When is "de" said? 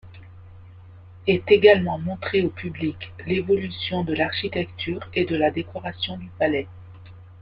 4.03-4.15, 5.25-5.35